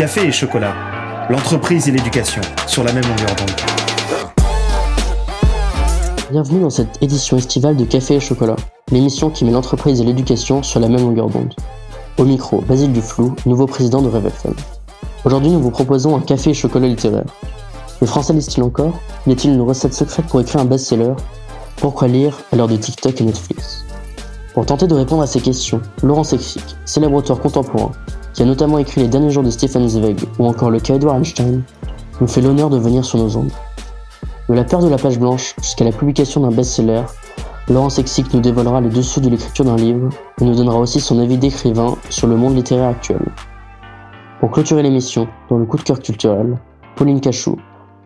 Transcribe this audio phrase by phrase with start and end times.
[0.00, 0.74] Café et chocolat,
[1.28, 3.50] l'entreprise et l'éducation sur la même longueur d'onde.
[6.30, 8.56] Bienvenue dans cette édition estivale de Café et chocolat,
[8.90, 11.54] l'émission qui met l'entreprise et l'éducation sur la même longueur d'onde.
[12.16, 14.54] Au micro, Basile Duflou, nouveau président de Rêve FM.
[15.26, 17.26] Aujourd'hui, nous vous proposons un café et chocolat littéraire.
[18.00, 21.12] Le français lise-t-il encore Y a-t-il une recette secrète pour écrire un best-seller?
[21.76, 23.84] Pourquoi lire à l'heure de TikTok et Netflix?
[24.54, 27.92] Pour tenter de répondre à ces questions, Laurent Sexic, célèbre auteur contemporain,
[28.32, 31.18] qui a notamment écrit Les derniers jours de Stephen Zweig ou encore Le cas Edward
[31.18, 31.62] Einstein,
[32.20, 33.50] nous fait l'honneur de venir sur nos ondes.
[34.48, 37.02] De la peur de la page blanche jusqu'à la publication d'un best-seller,
[37.68, 40.08] Laurent Sexic nous dévoilera les dessous de l'écriture d'un livre
[40.40, 43.20] et nous donnera aussi son avis d'écrivain sur le monde littéraire actuel.
[44.40, 46.58] Pour clôturer l'émission, dans le coup de cœur culturel,
[46.96, 47.56] Pauline Cachou,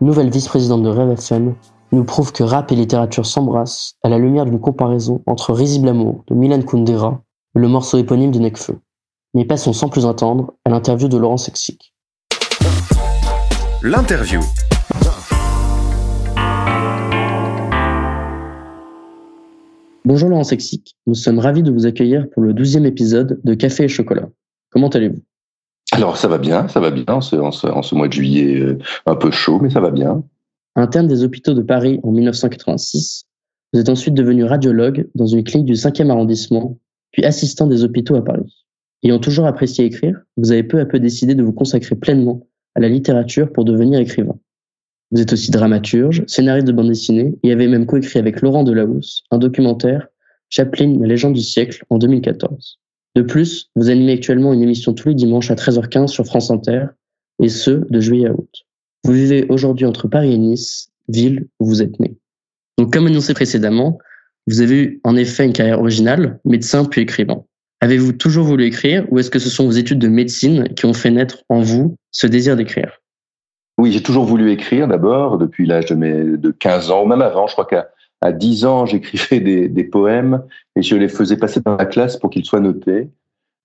[0.01, 1.55] nouvelle vice-présidente de Rêve FM,
[1.91, 6.23] nous prouve que rap et littérature s'embrassent à la lumière d'une comparaison entre Risible Amour
[6.27, 7.21] de Milan Kundera
[7.55, 8.77] et le morceau éponyme de Necfeu.
[9.35, 11.93] Mais passons sans plus attendre à l'interview de Laurent Sexic.
[13.83, 14.39] L'interview.
[20.05, 23.83] Bonjour Laurent Sexic, nous sommes ravis de vous accueillir pour le douzième épisode de Café
[23.83, 24.29] et Chocolat.
[24.69, 25.21] Comment allez-vous?
[25.91, 28.13] Alors ça va bien, ça va bien en ce, en ce, en ce mois de
[28.13, 30.23] juillet euh, un peu chaud, mais ça va bien.
[30.77, 33.25] Interne des hôpitaux de Paris en 1986,
[33.73, 36.77] vous êtes ensuite devenu radiologue dans une clinique du 5e arrondissement,
[37.11, 38.64] puis assistant des hôpitaux à Paris.
[39.05, 42.79] Ayant toujours apprécié écrire, vous avez peu à peu décidé de vous consacrer pleinement à
[42.79, 44.35] la littérature pour devenir écrivain.
[45.11, 49.23] Vous êtes aussi dramaturge, scénariste de bande dessinée et avez même coécrit avec Laurent Delahousse
[49.29, 50.07] un documentaire,
[50.49, 52.79] Chaplin, la légende du siècle, en 2014.
[53.15, 56.87] De plus, vous animez actuellement une émission tous les dimanches à 13h15 sur France Inter,
[57.43, 58.65] et ce, de juillet à août.
[59.03, 62.17] Vous vivez aujourd'hui entre Paris et Nice, ville où vous êtes né.
[62.79, 63.99] Donc, comme annoncé précédemment,
[64.47, 67.45] vous avez eu en effet une carrière originale, médecin puis écrivain.
[67.81, 70.93] Avez-vous toujours voulu écrire ou est-ce que ce sont vos études de médecine qui ont
[70.93, 73.01] fait naître en vous ce désir d'écrire?
[73.77, 77.21] Oui, j'ai toujours voulu écrire d'abord, depuis l'âge de, mes, de 15 ans, ou même
[77.21, 77.47] avant.
[77.47, 77.89] Je crois qu'à
[78.21, 80.43] à 10 ans, j'écrivais des, des, poèmes
[80.75, 83.09] et je les faisais passer dans la classe pour qu'ils soient notés.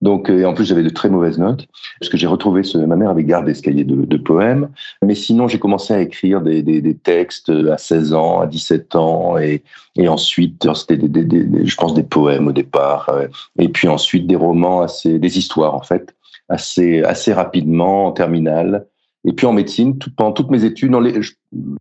[0.00, 1.66] Donc, et en plus, j'avais de très mauvaises notes,
[2.00, 4.70] parce que j'ai retrouvé ce, ma mère avait gardé ce cahier de, de poèmes.
[5.04, 8.96] Mais sinon, j'ai commencé à écrire des, des, des, textes à 16 ans, à 17
[8.96, 9.62] ans, et,
[9.96, 13.10] et ensuite, c'était, des, je pense, des poèmes au départ,
[13.58, 16.14] et puis ensuite des romans, assez, des histoires en fait,
[16.48, 18.86] assez, assez rapidement en terminale.
[19.24, 21.32] Et puis en médecine, tout, pendant toutes mes études, je,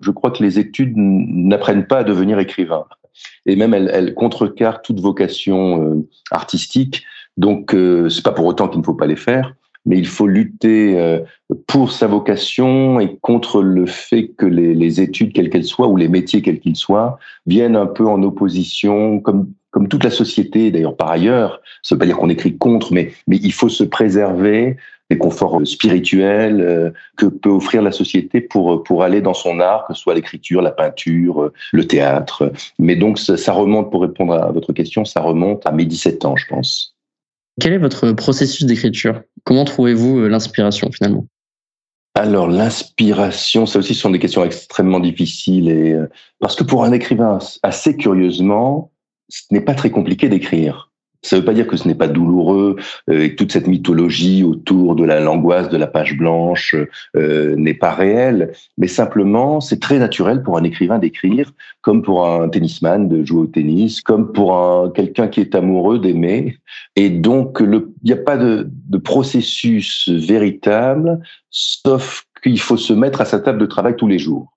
[0.02, 2.86] je crois que les études n'apprennent pas à devenir écrivain.
[3.46, 7.04] Et même elles, elles contrecarrent toute vocation euh, artistique.
[7.40, 9.56] Donc, euh, c'est pas pour autant qu'il ne faut pas les faire,
[9.86, 11.20] mais il faut lutter euh,
[11.68, 15.96] pour sa vocation et contre le fait que les, les études, quelles qu'elles soient, ou
[15.96, 20.72] les métiers, quels qu'ils soient, viennent un peu en opposition, comme comme toute la société,
[20.72, 21.62] d'ailleurs par ailleurs.
[21.84, 24.76] Ça veut pas dire qu'on écrit contre, mais mais il faut se préserver
[25.10, 29.86] des conforts spirituels euh, que peut offrir la société pour pour aller dans son art,
[29.88, 32.52] que ce soit l'écriture, la peinture, le théâtre.
[32.80, 36.26] Mais donc ça, ça remonte, pour répondre à votre question, ça remonte à mes 17
[36.26, 36.99] ans, je pense.
[37.60, 39.22] Quel est votre processus d'écriture?
[39.44, 41.28] Comment trouvez-vous l'inspiration finalement?
[42.16, 45.96] Alors l'inspiration, ça aussi sont des questions extrêmement difficiles et
[46.40, 48.92] parce que pour un écrivain assez curieusement,
[49.30, 50.89] ce n'est pas très compliqué d'écrire.
[51.22, 52.78] Ça ne veut pas dire que ce n'est pas douloureux,
[53.10, 56.76] euh, et toute cette mythologie autour de la l'angoisse de la page blanche
[57.18, 62.26] euh, n'est pas réelle, mais simplement c'est très naturel pour un écrivain d'écrire, comme pour
[62.26, 66.58] un tennisman de jouer au tennis, comme pour un quelqu'un qui est amoureux d'aimer,
[66.96, 71.20] et donc il n'y a pas de, de processus véritable,
[71.50, 74.54] sauf qu'il faut se mettre à sa table de travail tous les jours.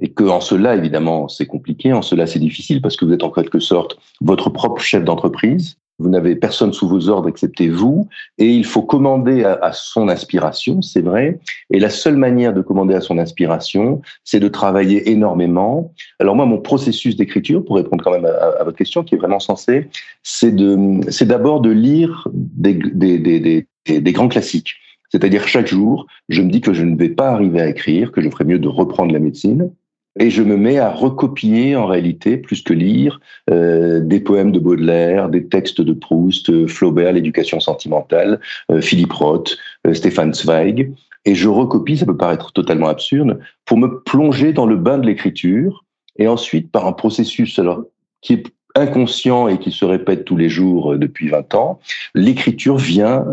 [0.00, 3.22] Et que en cela évidemment c'est compliqué, en cela c'est difficile parce que vous êtes
[3.22, 5.76] en quelque sorte votre propre chef d'entreprise.
[6.02, 8.08] Vous n'avez personne sous vos ordres excepté vous,
[8.38, 11.38] et il faut commander à, son inspiration, c'est vrai.
[11.70, 15.92] Et la seule manière de commander à son inspiration, c'est de travailler énormément.
[16.18, 19.40] Alors moi, mon processus d'écriture, pour répondre quand même à, votre question, qui est vraiment
[19.40, 19.88] sensé,
[20.22, 24.74] c'est de, d'abord de lire des grands classiques.
[25.12, 28.22] C'est-à-dire chaque jour, je me dis que je ne vais pas arriver à écrire, que
[28.22, 29.70] je ferais mieux de reprendre la médecine,
[30.18, 33.20] et je me mets à recopier en réalité, plus que lire,
[33.50, 39.12] euh, des poèmes de Baudelaire, des textes de Proust, euh, Flaubert, l'éducation sentimentale, euh, Philippe
[39.12, 39.56] Roth,
[39.92, 40.92] Stéphane Zweig,
[41.24, 45.06] et je recopie, ça peut paraître totalement absurde, pour me plonger dans le bain de
[45.06, 45.84] l'écriture,
[46.18, 47.84] et ensuite par un processus alors
[48.20, 48.44] qui est
[48.74, 51.80] inconscient et qui se répète tous les jours depuis 20 ans,
[52.14, 53.24] l'écriture vient,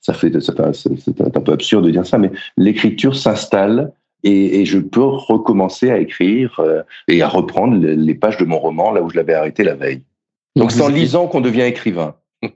[0.00, 3.92] ça fait c'est un peu absurde de dire ça, mais l'écriture s'installe
[4.26, 8.58] et, et, je peux recommencer à écrire euh, et à reprendre les pages de mon
[8.58, 10.02] roman là où je l'avais arrêté la veille.
[10.56, 12.16] Donc c'est en lisant qu'on devient écrivain.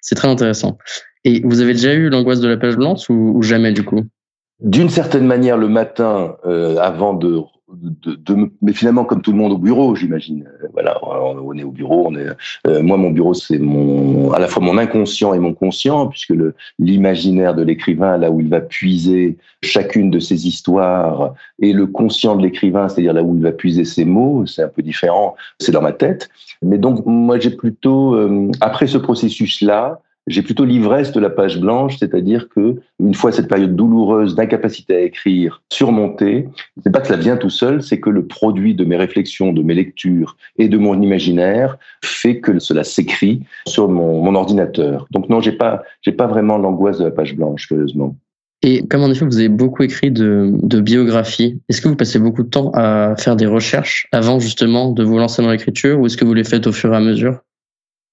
[0.00, 0.78] c'est très intéressant.
[1.24, 4.02] Et vous avez déjà eu l'angoisse de la page blanche ou, jamais du coup?
[4.60, 7.40] D'une certaine manière, le matin, euh, avant de
[7.80, 10.46] de, de, mais finalement comme tout le monde au bureau, j'imagine.
[10.62, 12.06] Euh, voilà, on, est au bureau.
[12.08, 12.26] On est,
[12.66, 16.34] euh, moi, mon bureau, c'est mon, à la fois mon inconscient et mon conscient, puisque
[16.78, 22.36] l'imaginaire de l'écrivain, là où il va puiser chacune de ses histoires, et le conscient
[22.36, 25.34] de l'écrivain, c'est-à-dire là où il va puiser ses mots, c'est un peu différent.
[25.58, 26.28] C'est dans ma tête.
[26.62, 31.58] Mais donc, moi, j'ai plutôt, euh, après ce processus-là, j'ai plutôt l'ivresse de la page
[31.58, 36.48] blanche, c'est-à-dire que une fois cette période douloureuse d'incapacité à écrire surmontée,
[36.82, 39.62] c'est pas que ça vient tout seul, c'est que le produit de mes réflexions, de
[39.62, 45.06] mes lectures et de mon imaginaire fait que cela s'écrit sur mon, ordinateur.
[45.10, 48.14] Donc non, j'ai pas, j'ai pas vraiment l'angoisse de la page blanche, curieusement.
[48.62, 52.18] Et comme en effet, vous avez beaucoup écrit de, de biographies, est-ce que vous passez
[52.18, 56.06] beaucoup de temps à faire des recherches avant justement de vous lancer dans l'écriture ou
[56.06, 57.40] est-ce que vous les faites au fur et à mesure?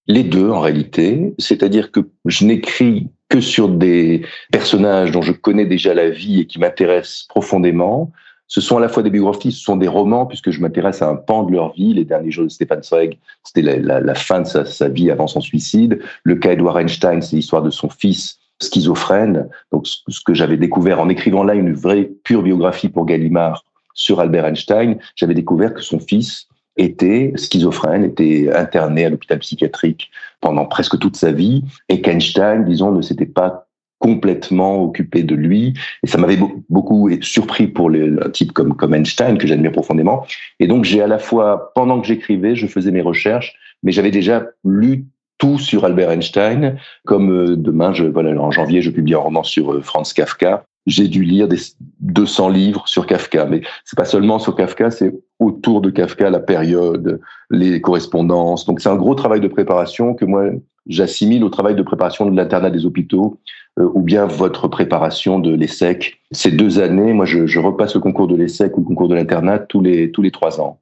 [0.08, 1.34] Les deux, en réalité.
[1.38, 6.46] C'est-à-dire que je n'écris que sur des personnages dont je connais déjà la vie et
[6.46, 8.12] qui m'intéressent profondément.
[8.50, 11.10] Ce sont à la fois des biographies, ce sont des romans, puisque je m'intéresse à
[11.10, 11.94] un pan de leur vie.
[11.94, 16.00] Les derniers jours de Stéphane Zweig, c'était la, fin de sa, vie avant son suicide.
[16.24, 19.50] Le cas Edward Einstein, c'est l'histoire de son fils schizophrène.
[19.74, 24.22] Donc, ce que j'avais découvert en écrivant là une vraie pure biographie pour Gallimard sur
[24.22, 30.66] Albert Einstein, j'avais découvert que son fils était schizophrène, était interné à l'hôpital psychiatrique pendant
[30.66, 33.68] presque toute sa vie, et qu'Einstein, disons, ne s'était pas
[34.00, 35.74] complètement occupé de lui.
[36.04, 36.38] Et ça m'avait
[36.70, 40.26] beaucoup surpris pour un type comme, Einstein, que j'admire profondément.
[40.60, 44.12] Et donc, j'ai à la fois, pendant que j'écrivais, je faisais mes recherches, mais j'avais
[44.12, 45.06] déjà lu
[45.38, 49.72] tout sur Albert Einstein, comme euh, demain, je, en janvier, je publie un roman sur
[49.72, 51.58] euh, Franz Kafka, j'ai dû lire des
[52.00, 56.40] 200 livres sur Kafka, mais c'est pas seulement sur Kafka, c'est autour de Kafka la
[56.40, 57.20] période,
[57.52, 58.66] les correspondances.
[58.66, 60.46] Donc c'est un gros travail de préparation que moi
[60.88, 63.38] j'assimile au travail de préparation de l'internat des hôpitaux
[63.78, 66.22] euh, ou bien votre préparation de l'ESSEC.
[66.32, 69.16] Ces deux années, moi je, je repasse le concours de l'ESSEC ou le concours de
[69.16, 70.80] l'internat tous les tous les trois ans.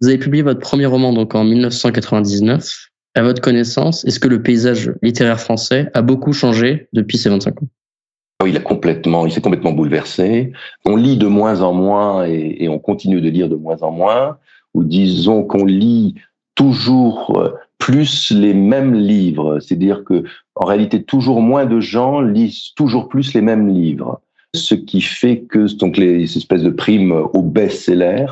[0.00, 2.90] Vous avez publié votre premier roman donc en 1999.
[3.16, 7.62] À votre connaissance, est-ce que le paysage littéraire français a beaucoup changé depuis ces 25
[7.62, 7.68] ans?
[8.46, 10.52] Il a complètement, il s'est complètement bouleversé.
[10.84, 14.38] On lit de moins en moins et, on continue de lire de moins en moins.
[14.74, 16.14] Ou disons qu'on lit
[16.54, 20.24] toujours euh, plus les mêmes livres, c'est-à-dire que
[20.54, 24.20] en réalité toujours moins de gens lisent toujours plus les mêmes livres,
[24.54, 28.26] ce qui fait que donc les espèces de primes au best-seller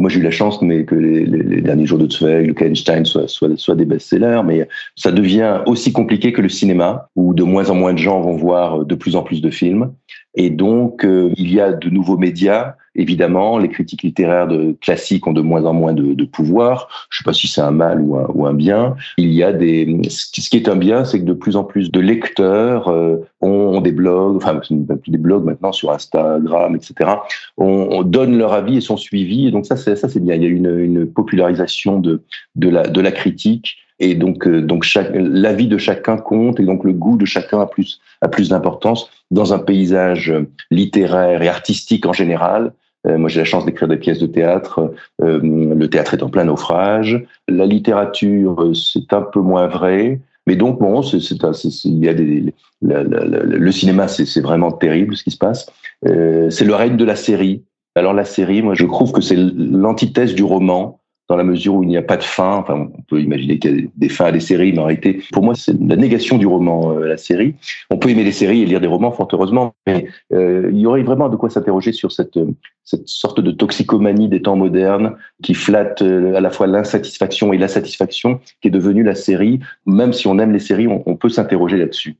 [0.00, 3.28] moi, j'ai eu la chance que les, les, derniers jours de Zweig, le Einstein soient,
[3.28, 4.66] soient, soient des best-sellers, mais
[4.96, 8.36] ça devient aussi compliqué que le cinéma, où de moins en moins de gens vont
[8.36, 9.92] voir de plus en plus de films.
[10.34, 12.76] Et donc, euh, il y a de nouveaux médias.
[12.94, 16.88] Évidemment, les critiques littéraires de classiques ont de moins en moins de, de pouvoir.
[17.10, 18.96] Je ne sais pas si c'est un mal ou un, ou un, bien.
[19.18, 20.00] Il y a des.
[20.08, 23.80] Ce qui est un bien, c'est que de plus en plus de lecteurs euh, ont,
[23.80, 27.10] des blogs, enfin des blogs maintenant sur Instagram, etc.
[27.56, 29.48] On, on, donne leur avis et sont suivis.
[29.48, 30.34] Et donc ça, c'est ça, c'est bien.
[30.34, 32.22] Il y a une, une popularisation de
[32.56, 36.64] de la de la critique et donc euh, donc chaque l'avis de chacun compte et
[36.64, 40.34] donc le goût de chacun a plus a plus d'importance dans un paysage
[40.70, 42.72] littéraire et artistique en général.
[43.06, 44.92] Euh, moi, j'ai la chance d'écrire des pièces de théâtre.
[45.22, 47.24] Euh, le théâtre est en plein naufrage.
[47.48, 50.20] La littérature, c'est un peu moins vrai.
[50.46, 55.32] Mais donc, bon, c'est, il y a des, le cinéma, c'est, vraiment terrible ce qui
[55.32, 55.66] se passe.
[56.04, 57.62] c'est le règne de la série.
[57.96, 61.00] Alors la série, moi, je trouve que c'est l'antithèse du roman
[61.32, 62.56] dans la mesure où il n'y a pas de fin.
[62.56, 65.22] Enfin, on peut imaginer qu'il y a des fins à des séries, mais en réalité,
[65.32, 67.54] pour moi, c'est la négation du roman, euh, la série.
[67.88, 70.84] On peut aimer les séries et lire des romans, fort heureusement, mais euh, il y
[70.84, 72.38] aurait vraiment de quoi s'interroger sur cette,
[72.84, 77.58] cette sorte de toxicomanie des temps modernes qui flatte euh, à la fois l'insatisfaction et
[77.58, 79.60] la satisfaction qui est devenue la série.
[79.86, 82.16] Même si on aime les séries, on, peut s'interroger là-dessus.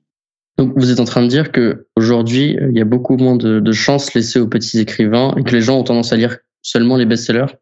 [0.57, 3.73] Donc vous êtes en train de dire que aujourd'hui il y a beaucoup moins de
[3.73, 7.05] chances laissées aux petits écrivains et que les gens ont tendance à lire seulement les
[7.05, 7.53] best-sellers?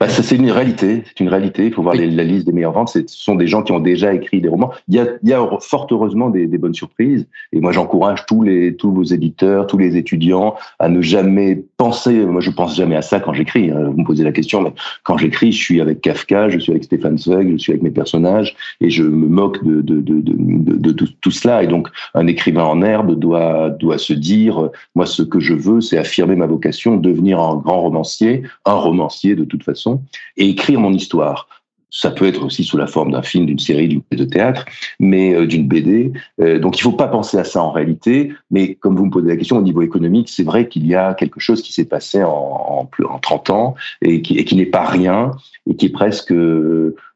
[0.00, 1.02] Bah, ça, c'est une réalité.
[1.06, 1.66] C'est une réalité.
[1.66, 2.90] Il faut voir la liste des meilleures ventes.
[2.90, 4.70] Ce sont des gens qui ont déjà écrit des romans.
[4.86, 7.26] Il y a, il y a fort heureusement des, des bonnes surprises.
[7.52, 12.12] Et moi, j'encourage tous les, tous vos éditeurs, tous les étudiants à ne jamais penser.
[12.26, 13.72] Moi, je pense jamais à ça quand j'écris.
[13.72, 13.90] Hein.
[13.90, 16.84] Vous me posez la question, mais quand j'écris, je suis avec Kafka, je suis avec
[16.84, 20.76] Stéphane Zweig, je suis avec mes personnages et je me moque de, de, de, de,
[20.76, 21.64] de tout, tout, cela.
[21.64, 25.80] Et donc, un écrivain en herbe doit, doit se dire, moi, ce que je veux,
[25.80, 29.87] c'est affirmer ma vocation, devenir un grand romancier, un romancier de toute façon
[30.36, 31.48] et écrire mon histoire.
[31.90, 34.66] Ça peut être aussi sous la forme d'un film, d'une série, d'une de théâtre,
[35.00, 36.12] mais euh, d'une BD.
[36.38, 38.30] Euh, donc il ne faut pas penser à ça en réalité.
[38.50, 41.14] Mais comme vous me posez la question au niveau économique, c'est vrai qu'il y a
[41.14, 45.32] quelque chose qui s'est passé en, en, en 30 ans et qui n'est pas rien
[45.66, 46.34] et qui est presque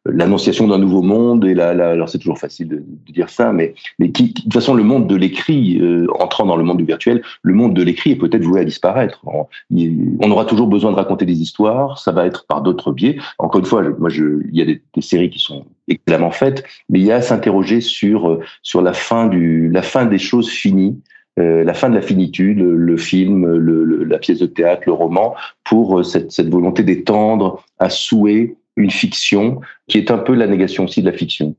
[0.06, 2.82] l'annonciation d'un nouveau monde et là, alors c'est toujours facile de,
[3.12, 6.56] dire ça, mais mais qui, de toute façon le monde de l'écrit euh, entrant dans
[6.56, 9.22] le monde du virtuel, le monde de l'écrit est peut-être voué à disparaître.
[9.24, 13.18] On, aura toujours besoin de raconter des histoires, ça va être par d'autres biais.
[13.38, 17.00] Encore une fois, moi je, il y a des, séries qui sont excellemment faites, mais
[17.00, 21.00] il y a à s'interroger sur sur la fin du la fin des choses finies.
[21.38, 25.34] Euh, la fin de la finitude, le, film, le, la pièce de théâtre, le roman,
[25.64, 30.46] pour euh, cette, cette volonté d'étendre à souhait une fiction qui est un peu la
[30.46, 31.54] négation aussi de la fiction.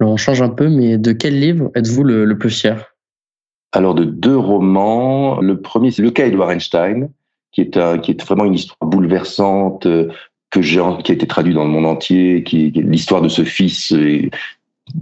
[0.00, 2.94] Alors on change un peu, mais de quel livre êtes-vous le, plus fier?
[3.72, 5.40] Alors de deux romans.
[5.40, 7.10] Le premier, c'est Le cas Edward Einstein,
[7.52, 10.08] qui est, un, qui est vraiment une histoire bouleversante euh,
[10.50, 13.28] que j'ai, qui a été traduit dans le monde entier, qui, qui est l'histoire de
[13.28, 13.92] ce fils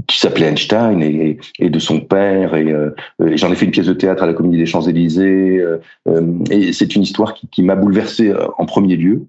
[0.07, 2.91] qui s'appelait Einstein et, et, de son père et, euh,
[3.27, 5.79] et j'en ai fait une pièce de théâtre à la Comédie des Champs Élysées euh,
[6.09, 9.27] euh, et c'est une histoire qui, qui m'a bouleversé en premier lieu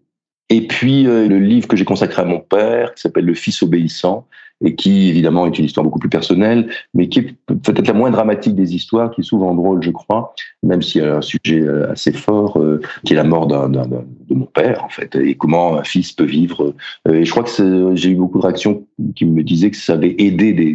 [0.49, 4.27] et puis le livre que j'ai consacré à mon père qui s'appelle Le Fils obéissant
[4.63, 8.09] et qui évidemment est une histoire beaucoup plus personnelle, mais qui est peut-être la moins
[8.09, 10.33] dramatique des histoires, qui est souvent drôle, je crois,
[10.63, 13.69] même s'il y a un sujet euh, assez fort, euh, qui est la mort d'un,
[13.69, 16.73] de mon père, en fait, et comment un fils peut vivre.
[17.07, 18.85] Euh, et je crois que j'ai eu beaucoup de réactions
[19.15, 20.73] qui me disaient que ça avait aidé des,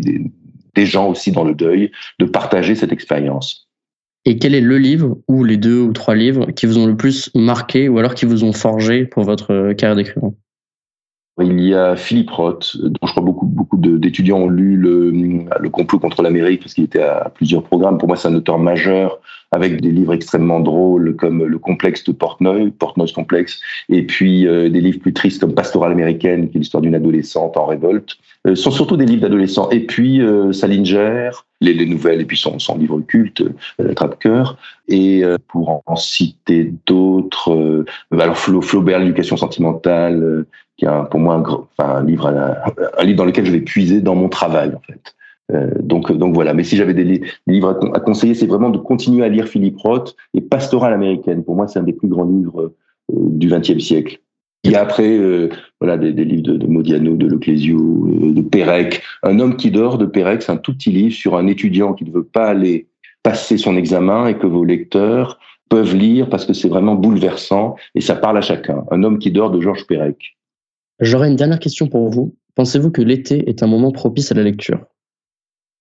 [0.74, 3.69] des gens aussi dans le deuil de partager cette expérience.
[4.26, 6.96] Et quel est le livre, ou les deux ou trois livres, qui vous ont le
[6.96, 10.34] plus marqué, ou alors qui vous ont forgé pour votre carrière d'écrivain?
[11.40, 15.70] Il y a Philippe Roth, dont je crois beaucoup, beaucoup d'étudiants ont lu le, le
[15.70, 17.96] complot contre l'Amérique parce qu'il était à plusieurs programmes.
[17.96, 19.20] Pour moi, c'est un auteur majeur
[19.52, 24.68] avec des livres extrêmement drôles comme Le complexe de Portnoy, Portnoy's complexe, et puis euh,
[24.68, 28.16] des livres plus tristes comme Pastoral américaine, qui est l'histoire d'une adolescente en révolte.
[28.46, 29.68] Euh, sont surtout des livres d'adolescents.
[29.70, 31.30] Et puis euh, Salinger,
[31.60, 33.42] les, les, nouvelles, et puis son, son livre culte,
[33.80, 34.56] euh, Trappe-cœur.
[34.88, 40.44] Et pour en citer d'autres, alors Flaubert, l'éducation sentimentale,
[40.76, 44.00] qui est pour moi un, enfin, un livre, un livre dans lequel je vais puiser
[44.00, 45.14] dans mon travail en fait.
[45.52, 46.54] Euh, donc, donc voilà.
[46.54, 50.16] Mais si j'avais des, livres à, conseiller, c'est vraiment de continuer à lire Philippe Roth
[50.34, 51.44] et Pastoral américaine.
[51.44, 52.72] Pour moi, c'est un des plus grands livres
[53.12, 54.20] euh, du XXe siècle.
[54.62, 55.48] Il y a après euh,
[55.80, 57.78] voilà des, livres de, de, Modiano, de Leclésio,
[58.34, 59.02] de Pérec.
[59.22, 62.04] Un homme qui dort de Pérec, c'est un tout petit livre sur un étudiant qui
[62.04, 62.86] ne veut pas aller
[63.22, 65.38] passer son examen et que vos lecteurs
[65.70, 68.84] peuvent lire parce que c'est vraiment bouleversant et ça parle à chacun.
[68.90, 70.36] Un homme qui dort de Georges Pérec.
[71.00, 72.34] J'aurais une dernière question pour vous.
[72.54, 74.84] Pensez-vous que l'été est un moment propice à la lecture?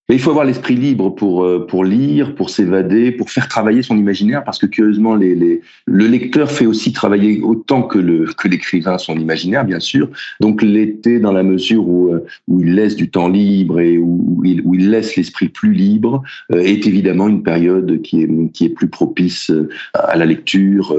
[0.09, 3.83] Mais il faut avoir l'esprit libre pour euh, pour lire, pour s'évader, pour faire travailler
[3.83, 7.99] son imaginaire, parce que curieusement, le lecteur fait aussi travailler autant que
[8.33, 10.09] que l'écrivain son imaginaire, bien sûr.
[10.39, 14.41] Donc l'été, dans la mesure où euh, où il laisse du temps libre et où
[14.43, 18.65] il, où il laisse l'esprit plus libre, euh, est évidemment une période qui est qui
[18.65, 19.51] est plus propice
[19.93, 20.95] à la lecture,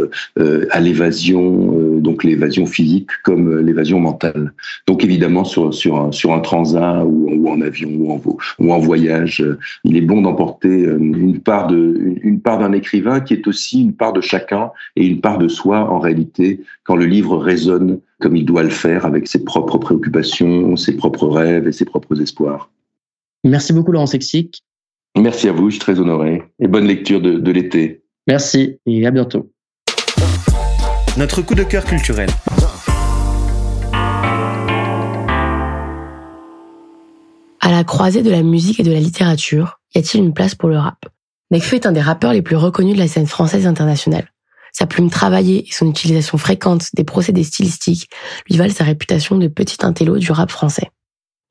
[0.70, 4.52] à l'évasion, donc l'évasion physique comme l'évasion mentale.
[4.86, 8.20] Donc évidemment sur sur un, sur un transat ou, ou en avion ou en
[8.58, 12.72] ou en voyage euh, il est bon d'emporter euh, une part de, une part d'un
[12.72, 16.60] écrivain qui est aussi une part de chacun et une part de soi en réalité
[16.84, 21.28] quand le livre résonne comme il doit le faire avec ses propres préoccupations, ses propres
[21.28, 22.70] rêves et ses propres espoirs.
[23.44, 24.62] Merci beaucoup Laurent Sexic.
[25.16, 28.02] Merci à vous, je suis très honoré et bonne lecture de, de l'été.
[28.26, 29.50] Merci et à bientôt.
[31.16, 32.28] Notre coup de cœur culturel.
[37.60, 40.68] À la croisée de la musique et de la littérature, y a-t-il une place pour
[40.68, 41.06] le rap?
[41.50, 44.30] Nekfeu est un des rappeurs les plus reconnus de la scène française internationale.
[44.72, 48.08] Sa plume travaillée et son utilisation fréquente des procédés stylistiques
[48.48, 50.90] lui valent sa réputation de petit intello du rap français.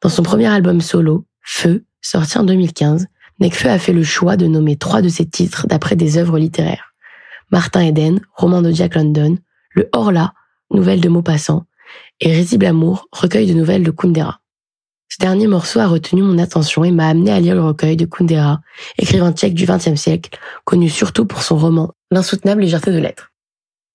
[0.01, 3.07] Dans son premier album solo, Feu, sorti en 2015,
[3.41, 6.93] Nekfeu a fait le choix de nommer trois de ses titres d'après des œuvres littéraires.
[7.51, 9.37] Martin Eden, roman de Jack London,
[9.71, 10.33] Le Horla,
[10.71, 11.65] nouvelle de Maupassant,
[12.19, 14.41] et Risible Amour, recueil de nouvelles de Kundera.
[15.09, 18.05] Ce dernier morceau a retenu mon attention et m'a amené à lire le recueil de
[18.05, 18.61] Kundera,
[18.97, 23.31] écrivain tchèque du XXe siècle, connu surtout pour son roman L'insoutenable légèreté de l'être.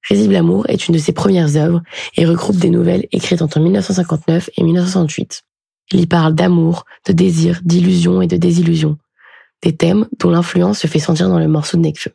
[0.08, 1.82] Risible Amour est une de ses premières œuvres
[2.16, 5.42] et regroupe des nouvelles écrites entre 1959 et 1968.
[5.92, 8.98] Il y parle d'amour, de désir, d'illusion et de désillusion.
[9.62, 12.12] Des thèmes dont l'influence se fait sentir dans le morceau de Nekfeu.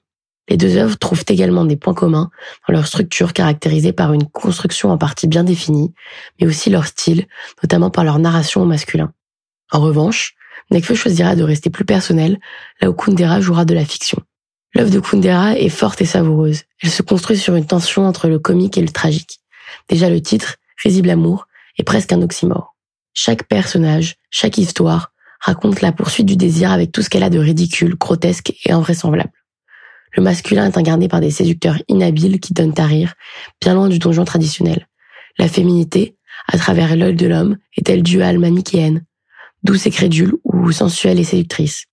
[0.50, 2.32] Les deux œuvres trouvent également des points communs
[2.68, 5.94] dans leur structure caractérisée par une construction en partie bien définie,
[6.40, 7.28] mais aussi leur style,
[7.64, 9.14] notamment par leur narration au masculin.
[9.72, 10.34] En revanche,
[10.72, 12.40] Nekfeu choisira de rester plus personnel,
[12.82, 14.22] là où Kundera jouera de la fiction.
[14.74, 16.64] L'œuvre de Kundera est forte et savoureuse.
[16.82, 19.40] Elle se construit sur une tension entre le comique et le tragique.
[19.88, 22.76] Déjà le titre, Risible Amour, est presque un oxymore.
[23.14, 27.40] Chaque personnage, chaque histoire raconte la poursuite du désir avec tout ce qu'elle a de
[27.40, 29.32] ridicule, grotesque et invraisemblable.
[30.14, 33.14] Le masculin est incarné par des séducteurs inhabiles qui donnent à rire,
[33.62, 34.88] bien loin du donjon traditionnel.
[35.38, 39.06] La féminité, à travers l'œil de l'homme est-elle duale manichéenne,
[39.64, 41.86] douce et crédule ou sensuelle et séductrice?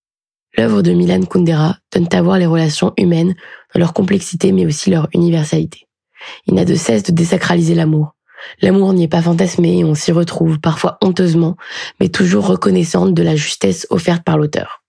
[0.57, 3.35] L'œuvre de Milan Kundera donne à voir les relations humaines
[3.75, 5.87] dans leur complexité mais aussi leur universalité.
[6.47, 8.15] Il n'a de cesse de désacraliser l'amour.
[8.63, 11.57] L'amour n'y est pas fantasmé et on s'y retrouve parfois honteusement,
[12.01, 14.83] mais toujours reconnaissante de la justesse offerte par l'auteur.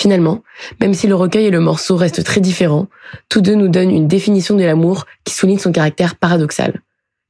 [0.00, 0.42] Finalement,
[0.80, 2.88] même si le recueil et le morceau restent très différents,
[3.28, 6.80] tous deux nous donnent une définition de l'amour qui souligne son caractère paradoxal.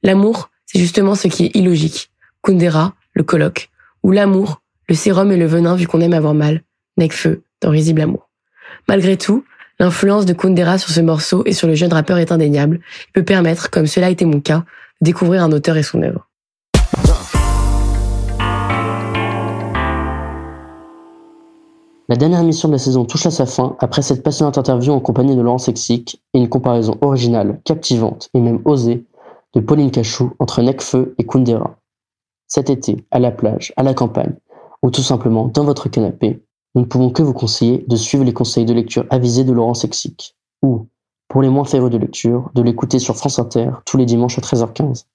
[0.03, 2.11] L'amour, c'est justement ce qui est illogique.
[2.41, 3.69] Kundera, le colloque,
[4.03, 6.61] ou l'amour, le sérum et le venin vu qu'on aime avoir mal,
[6.95, 8.29] Necfeu, dans Risible Amour.
[8.87, 9.43] Malgré tout,
[9.77, 13.25] l'influence de Kundera sur ce morceau et sur le jeune rappeur est indéniable et peut
[13.25, 14.63] permettre, comme cela a été mon cas,
[15.01, 16.29] de découvrir un auteur et son œuvre.
[22.11, 24.99] La dernière émission de la saison touche à sa fin après cette passionnante interview en
[24.99, 29.05] compagnie de Laurent Sexic et une comparaison originale, captivante et même osée
[29.53, 31.77] de Pauline Cachou entre Necfeu et Kundera.
[32.47, 34.35] Cet été, à la plage, à la campagne,
[34.83, 36.43] ou tout simplement dans votre canapé,
[36.75, 39.73] nous ne pouvons que vous conseiller de suivre les conseils de lecture avisés de Laurent
[39.73, 40.87] Sexic, ou,
[41.29, 44.41] pour les moins férus de lecture, de l'écouter sur France Inter tous les dimanches à
[44.41, 45.05] 13h15.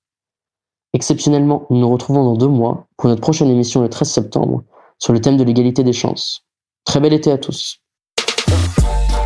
[0.94, 4.62] Exceptionnellement, nous nous retrouvons dans deux mois pour notre prochaine émission le 13 septembre
[4.98, 6.45] sur le thème de l'égalité des chances.
[6.86, 7.80] Très bel été à tous.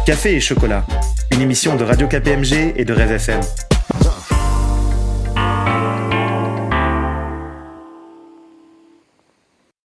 [0.07, 0.85] Café et chocolat,
[1.31, 3.41] une émission de Radio KPMG et de Rêve FM.